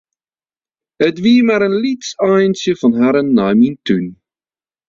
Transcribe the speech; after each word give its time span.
It 1.07 1.17
wie 1.23 1.39
mar 1.47 1.63
in 1.67 1.75
lyts 1.83 2.09
eintsje 2.27 2.73
fan 2.79 2.93
harren 3.01 3.29
nei 3.37 3.53
myn 3.59 3.75
tún. 3.85 4.05